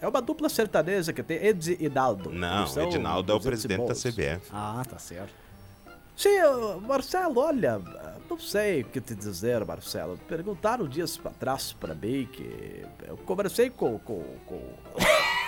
[0.00, 2.30] É uma dupla sertaneja que tem Ed e Daldo.
[2.30, 3.94] Não, são Edinaldo é o presidente da.
[3.94, 4.50] CBF.
[4.50, 5.34] Ah, tá certo.
[6.16, 6.38] Sim,
[6.86, 7.80] Marcelo, olha,
[8.28, 10.18] não sei o que te dizer, Marcelo.
[10.28, 13.98] Perguntaram dias pra trás pra mim que eu conversei com.
[13.98, 14.60] com, com...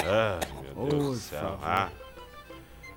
[0.00, 1.58] Ah, meu Deus Por do céu.
[1.60, 1.90] Ah,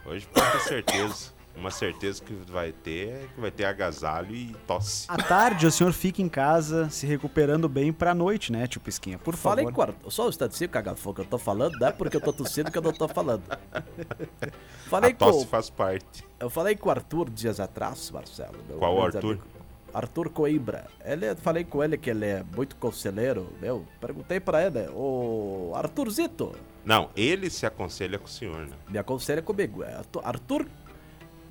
[0.05, 1.33] hoje pode ter certeza.
[1.55, 5.05] Uma certeza que vai ter é que vai ter agasalho e tosse.
[5.09, 9.17] À tarde, o senhor fica em casa se recuperando bem pra noite, né, tio Pisquinha?
[9.19, 9.75] Por Falei favor.
[9.75, 10.11] com o Arthur.
[10.11, 12.77] Só o instantinho, cagafão, que eu tô falando, não é porque eu tô tossindo que
[12.77, 13.43] eu não tô falando.
[14.87, 15.51] Falei a tosse com.
[15.51, 16.23] faz parte.
[16.39, 18.57] Eu falei com o Arthur dias atrás, Marcelo.
[18.67, 19.31] meu Qual grande Arthur?
[19.33, 19.45] amigo.
[19.93, 20.87] Arthur Coimbra.
[21.03, 23.85] Ele, falei com ele que ele é muito conselheiro, meu.
[23.99, 28.73] Perguntei pra ele, ô Arthurzito, Não, ele se aconselha com o senhor, né?
[28.89, 29.83] me aconselha comigo.
[29.83, 30.65] É Arthur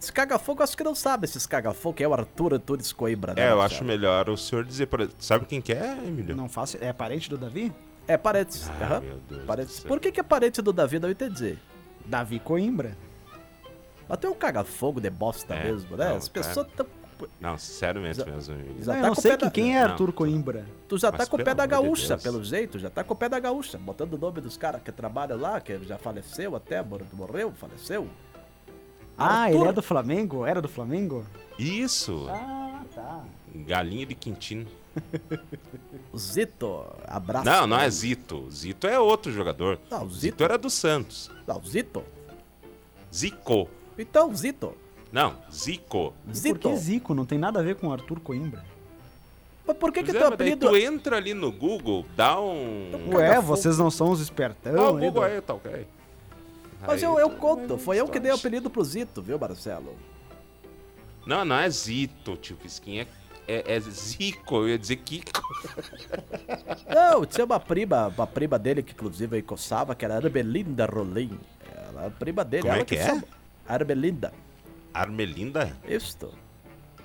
[0.00, 3.34] esse cagafogo, acho que não sabe esses cagafogo, que é o Arthur Antunes Coimbra.
[3.34, 3.62] né, É, eu Marcelo?
[3.62, 4.86] acho melhor o senhor dizer.
[4.86, 5.06] Pra...
[5.18, 6.34] Sabe quem que é, Emílio?
[6.34, 6.78] Não faço.
[6.80, 7.72] É parente do Davi?
[8.08, 8.68] É parentes.
[8.80, 9.00] Ah, aham.
[9.00, 9.88] meu Deus céu.
[9.88, 10.98] Por que, que é parente do Davi?
[10.98, 11.58] Não entendi.
[12.06, 12.96] Davi Coimbra.
[14.08, 16.08] Mas tem um cagafogo de bosta É, mesmo, né?
[16.08, 16.86] não, As pessoas tão.
[17.38, 17.56] Não,
[18.24, 18.82] Já- mesmo, Emílio.
[18.82, 19.90] Já Não, tá eu não sei da- quem é Não.
[19.90, 20.64] Arthur Coimbra.
[20.88, 22.22] Tu já Mas tá com o pé pelo da de gaúcha, Deus.
[22.22, 22.78] pelo jeito.
[22.78, 23.76] Já tá com o pé da gaúcha.
[23.76, 28.08] Botando o nome dos caras que trabalham lá, que já faleceu até, mor- morreu, faleceu.
[29.20, 29.56] Ah, Arthur.
[29.60, 30.46] ele é do Flamengo?
[30.46, 31.24] Era do Flamengo?
[31.58, 32.26] Isso!
[32.30, 33.22] Ah, tá.
[33.54, 34.66] Galinha de Quintino.
[36.16, 37.44] Zito, abraço.
[37.44, 37.88] Não, não é.
[37.90, 38.50] Zito.
[38.50, 39.78] Zito é outro jogador.
[39.90, 40.44] Não, Zito Zito.
[40.44, 41.30] era do Santos.
[41.46, 42.02] Não, Zito.
[43.14, 43.68] Zico.
[43.98, 44.74] Então, Zito.
[45.12, 46.14] Não, Zico.
[46.24, 46.70] Por Zito.
[46.70, 47.14] que Zico?
[47.14, 48.64] Não tem nada a ver com Arthur Coimbra.
[49.66, 50.68] Mas por que, que é, teu apelido...
[50.68, 53.14] tu entra ali no Google, dá um.
[53.14, 55.86] Ué, vocês não são os Ah, espertão o aí Google aí, tá ok.
[56.86, 59.96] Mas eu, eu conto, foi eu que dei o apelido pro Zito, viu, Marcelo?
[61.26, 63.06] Não, não é Zito, tio Pisquinha.
[63.46, 65.42] É, é Zico, eu ia dizer Kiko.
[66.88, 70.86] Não, tinha uma prima, uma prima dele que inclusive aí coçava, que era a Arbelinda
[70.86, 71.36] Rolim.
[71.88, 72.62] Ela é a prima dele.
[72.62, 73.06] Como é ela que é?
[73.06, 73.24] chama-
[73.66, 74.32] Arbelinda.
[74.94, 75.76] Armelinda?
[75.86, 76.32] Isto.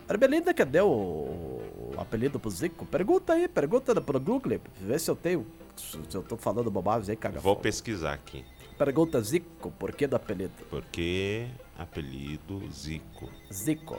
[0.07, 2.85] Arbelinda que deu o, o apelido pro Zico.
[2.85, 7.17] Pergunta aí, pergunta pro Google, vê se eu tenho se eu tô falando bobagem aí,
[7.17, 8.45] caga Vou pesquisar aqui.
[8.77, 10.53] Pergunta Zico, por que do apelido?
[10.69, 13.29] Porque apelido Zico.
[13.51, 13.97] Zico.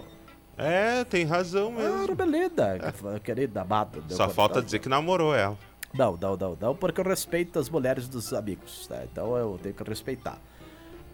[0.56, 2.14] É, tem razão mesmo.
[2.14, 2.78] beleza,
[3.22, 4.02] querida amada.
[4.08, 5.56] Só falta dizer que namorou ela.
[5.94, 9.06] Não, não, não, não, porque eu respeito as mulheres dos amigos, né?
[9.10, 10.38] Então eu tenho que respeitar.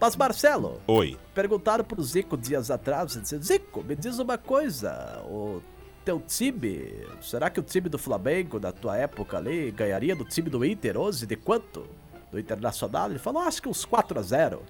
[0.00, 1.16] Mas Marcelo, Oi.
[1.32, 5.62] perguntaram pro Zico dias atrás, disse, Zico, me diz uma coisa, o
[6.04, 10.50] teu time, será que o time do Flamengo, da tua época ali, ganharia do time
[10.50, 11.86] do Inter hoje de quanto?
[12.32, 13.10] Do Internacional?
[13.10, 14.62] Ele falou, acho que uns 4 a 0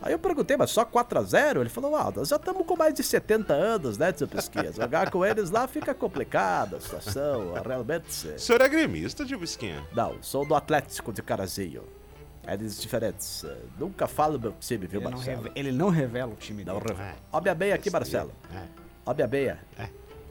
[0.00, 2.76] Aí eu perguntei, mas só 4 a 0 Ele falou, ah, nós já estamos com
[2.76, 4.72] mais de 70 anos, né, seu Pesquisa?
[4.82, 8.26] Jogar com eles lá fica complicado a situação, realmente...
[8.28, 9.86] O senhor é gremista, de Bisquinha?
[9.92, 11.82] Não, sou do Atlético de Carazinho.
[12.46, 13.44] Eles diferentes.
[13.78, 15.42] Nunca falo meu time, viu, Ele não, Marcelo?
[15.44, 16.94] reve- ele não revela o time Não, dele.
[16.94, 18.32] re- Ó minha beia aqui, Marcelo.
[18.52, 18.64] É.
[19.06, 19.60] Ó minha beia.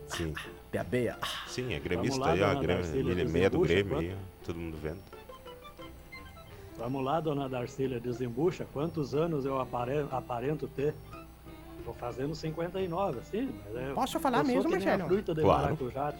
[0.10, 0.34] Sim.
[0.74, 1.18] Minha beia.
[1.22, 2.56] Ah, Sim, é gremista lá, aí, ó.
[2.56, 4.46] Grêmio, é meia do Grêmio aí, ó.
[4.46, 5.00] Todo mundo vendo.
[6.82, 10.96] Vamos lá, dona Darcília Desembucha, quantos anos eu apare- aparento ter?
[11.86, 15.10] Tô fazendo 59, assim, mas é, Posso falar eu sou mesmo, que nem a Marcelo?
[15.10, 15.62] fruta de Claro.
[15.64, 16.14] maracujá.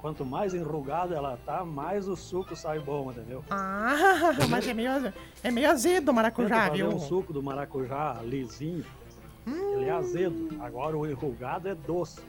[0.00, 3.44] Quanto mais enrugada ela tá, mais o suco sai bom, entendeu?
[3.48, 3.94] Ah,
[4.50, 4.90] mas é meio,
[5.44, 6.88] é meio azedo o maracujá, fazer viu?
[6.88, 8.84] um suco do maracujá lisinho,
[9.46, 10.48] ele é azedo.
[10.60, 12.20] Agora o enrugado é doce.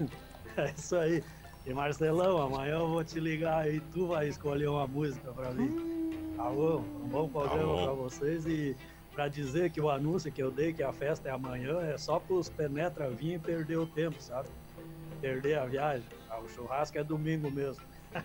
[0.56, 1.22] é isso aí.
[1.64, 5.68] E Marcelão, amanhã eu vou te ligar aí, tu vai escolher uma música pra mim.
[5.68, 5.95] Tá
[6.50, 6.84] bom?
[7.04, 8.76] Um bom programa pra vocês e
[9.14, 12.18] pra dizer que o anúncio que eu dei que a festa é amanhã é só
[12.18, 14.48] pros penetra vir e perder o tempo, sabe?
[15.20, 16.04] Perder a viagem.
[16.30, 17.82] Ah, O churrasco é domingo mesmo.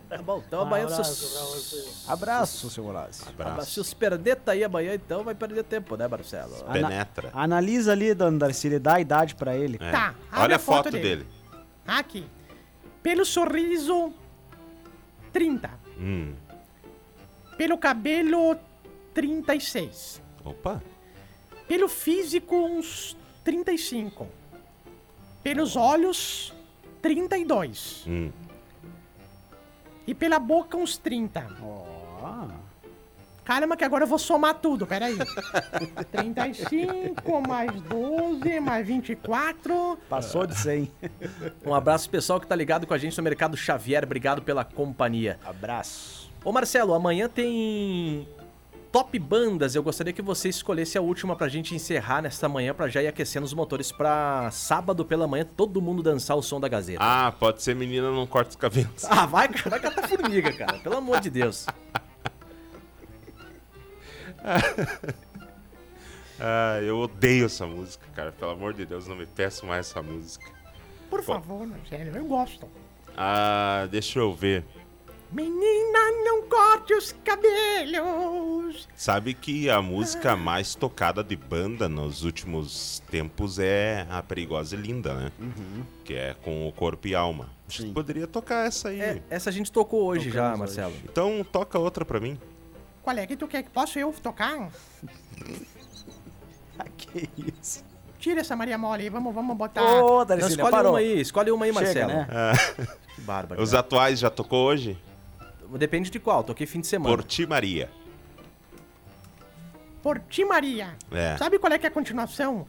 [0.10, 1.32] Tá bom, então Um amanhã abraço se os,
[1.64, 2.06] vocês.
[2.10, 3.24] Abraço, seu Horácio.
[3.26, 3.82] se Abraço.
[3.82, 6.54] os perder tá aí amanhã, então vai perder tempo, né, Marcelo?
[6.66, 7.30] Ana- Penetra.
[7.34, 9.78] Analisa ali, dona Darcília, dá a idade pra ele.
[9.82, 9.92] É.
[9.92, 11.24] Tá, Olha a a foto foto dele.
[11.24, 11.28] dele.
[11.88, 12.26] Aqui.
[13.02, 14.14] Pelo sorriso,
[15.34, 15.70] 30.
[15.98, 16.34] Hum.
[17.62, 18.58] Pelo cabelo,
[19.13, 20.19] 36.
[20.43, 20.82] Opa.
[21.67, 24.28] Pelo físico, uns 35.
[25.43, 26.52] Pelos olhos,
[27.04, 28.04] 32.
[28.08, 28.32] Hum.
[30.08, 31.56] E pela boca, uns 30.
[31.62, 32.47] Ó.
[33.45, 35.15] Calma que agora eu vou somar tudo, peraí.
[36.12, 40.00] 35 mais 12 mais 24.
[40.10, 40.91] Passou de 100.
[41.63, 45.39] Um abraço pessoal que tá ligado com a gente no Mercado Xavier, obrigado pela companhia.
[45.45, 46.31] Abraço.
[46.44, 48.28] Ô Marcelo, amanhã tem
[48.92, 49.76] top bandas.
[49.76, 53.08] Eu gostaria que você escolhesse a última pra gente encerrar nesta manhã pra já ir
[53.08, 57.00] aquecendo os motores pra sábado pela manhã todo mundo dançar o som da Gazeta.
[57.02, 59.06] Ah, pode ser menina não corta os cabelos.
[59.06, 60.80] Ah, vai, vai catar formiga, cara.
[60.80, 61.66] Pelo amor de Deus.
[66.44, 68.32] Ah, eu odeio essa música, cara.
[68.32, 70.44] Pelo amor de Deus, não me peço mais essa música.
[71.08, 72.68] Por favor, Marcelo, eu gosto.
[73.16, 74.66] Ah, deixa eu ver.
[75.32, 78.88] Menina, não corte os cabelos.
[78.96, 84.80] Sabe que a música mais tocada de banda nos últimos tempos é a Perigosa e
[84.80, 85.32] Linda, né?
[86.04, 87.50] Que é com o corpo e alma.
[87.70, 87.94] Que Sim.
[87.94, 89.00] poderia tocar essa aí.
[89.00, 90.94] É, essa a gente tocou hoje já, Tocamos Marcelo.
[91.06, 92.38] Então toca outra pra mim.
[93.02, 93.63] Qual é que tu quer?
[93.70, 94.70] Posso eu tocar?
[96.98, 97.30] que
[97.62, 97.86] isso.
[98.20, 99.82] Tira essa Maria Mole aí, vamos, vamos botar.
[99.82, 100.91] Ô, Darcília, escolhe parou.
[100.91, 102.13] uma aí, escolhe uma aí, Chega, Marcelo.
[102.13, 102.28] né?
[103.15, 103.62] Que bárbaro.
[103.63, 104.98] Os atuais já tocou hoje?
[105.78, 107.16] Depende de qual, toquei fim de semana.
[107.16, 107.90] Por Ti Maria.
[110.02, 110.96] Por ti, Maria.
[111.12, 111.38] É.
[111.38, 112.68] Sabe qual é que é a continuação?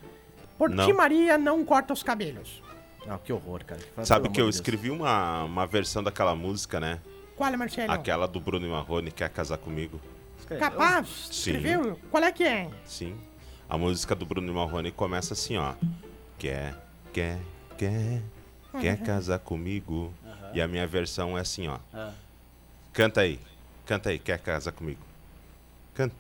[0.59, 0.87] Por Não.
[0.87, 2.63] ti, Maria, não corta os cabelos.
[3.09, 3.81] Ah, que horror, cara.
[3.95, 4.55] Pelo Sabe que eu de Deus.
[4.57, 7.01] escrevi uma, uma versão daquela música, né?
[7.35, 7.91] Qual é, Marcelo?
[7.91, 9.99] Aquela do Bruno e Marrone, Quer Casar Comigo.
[10.59, 11.09] Capaz?
[11.33, 11.53] Sim.
[11.53, 11.99] Escreveu?
[12.11, 12.69] Qual é que é?
[12.85, 13.17] Sim.
[13.69, 15.73] A música do Bruno e Marrone começa assim, ó.
[16.39, 16.75] Quer,
[17.15, 17.39] quer,
[17.79, 18.21] quer,
[18.79, 20.13] quer casar comigo.
[20.53, 21.79] E a minha versão é assim, ó.
[22.93, 23.41] Canta aí.
[23.87, 25.01] Canta aí, quer casar comigo.
[25.95, 26.15] Canta.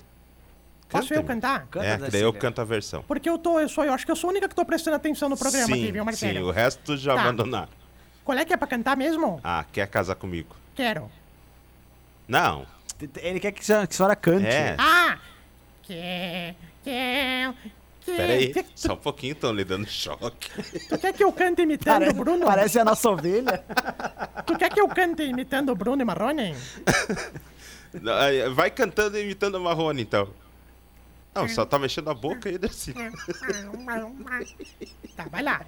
[0.89, 1.27] Posso Canta, eu meu.
[1.35, 1.67] cantar?
[1.69, 3.03] Canta, É, que daí eu canto a versão.
[3.09, 4.97] Porque eu tô, eu sou, eu acho que eu sou a única que tô prestando
[4.97, 6.33] atenção no programa sim, aqui, viu, Marcelo?
[6.35, 7.23] sim, o resto já Tá.
[7.23, 7.69] abandonaram.
[8.25, 9.41] Qual é que é pra cantar mesmo?
[9.43, 10.55] Ah, quer casar comigo.
[10.75, 11.11] Quero.
[12.29, 12.67] Não,
[13.17, 14.47] Ele quer que a senhora- que a senhora cante.
[14.47, 14.77] é.
[14.79, 15.19] Ah!
[15.83, 16.55] Quer,
[16.85, 17.53] quer,
[18.05, 20.51] Peraí, só um pouquinho, estão lhe dando choque.
[20.89, 22.47] Tu quer que eu cante imitando Parece, o Bruno?
[22.47, 23.65] parece a nossa ovelha.
[24.45, 26.55] Tu quer que eu cante imitando o Bruno e Marrone?
[28.55, 30.29] Vai cantando e imitando a Marrone, então.
[31.35, 32.93] Não, só tá mexendo a boca aí, assim.
[35.15, 35.61] Tá, vai lá.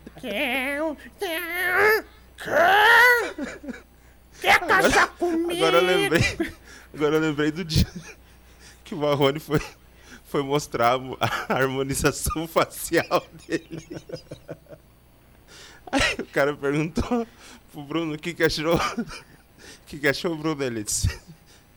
[4.40, 5.52] Quer casar comigo?
[5.52, 6.22] Agora eu lembrei.
[6.94, 7.86] Agora eu lembrei do dia
[8.84, 9.60] que o Marrone foi,
[10.34, 13.86] foi mostrar a mo- a harmonização facial dele.
[15.92, 17.24] Aí o cara perguntou
[17.70, 18.74] pro Bruno o que, que achou.
[18.74, 19.06] O
[19.86, 20.60] que, que achou Bruno?
[20.60, 21.08] Ele disse.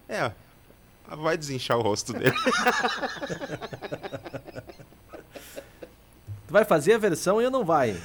[0.09, 0.31] É,
[1.07, 2.33] Vai desinchar o rosto dele.
[6.47, 7.95] Tu vai fazer a versão e eu não vai.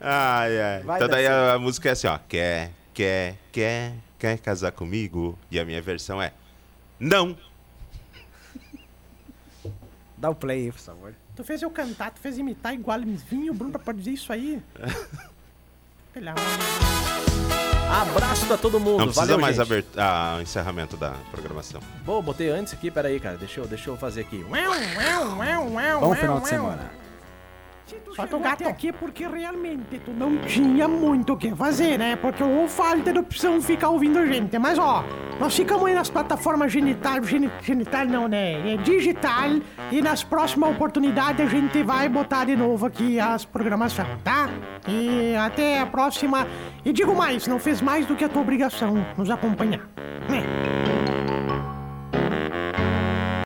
[0.00, 0.82] Ai, ai.
[0.82, 2.18] Vai então daí a, a música é assim, ó.
[2.28, 5.38] Quer, quer, quer, quer casar comigo?
[5.50, 6.32] E a minha versão é.
[6.98, 7.34] Não!
[10.22, 11.14] Dá o play aí, por favor.
[11.34, 14.62] Tu fez eu cantar, tu fez imitar igualzinho o Bruno pra produzir isso aí.
[16.14, 16.28] Pelo
[17.90, 18.98] Abraço pra todo mundo.
[18.98, 19.84] Não precisa Valeu, mais abert...
[19.96, 21.80] ah, o encerramento da programação.
[22.04, 23.36] Bom, botei antes aqui, peraí, cara.
[23.36, 24.44] Deixa eu, deixa eu fazer aqui.
[26.00, 27.01] Bom final de semana.
[28.14, 32.14] Só tu gato aqui porque realmente tu não tinha muito o que fazer, né?
[32.16, 34.58] Porque ou falta de opção ficar ouvindo gente.
[34.58, 35.02] Mas ó,
[35.40, 38.74] nós ficamos aí nas plataformas genital, geni- genital não, né?
[38.74, 39.48] É digital.
[39.90, 44.48] E nas próximas oportunidades a gente vai botar de novo aqui as programações, tá?
[44.86, 46.46] E até a próxima.
[46.84, 49.80] E digo mais, não fez mais do que a tua obrigação nos acompanhar.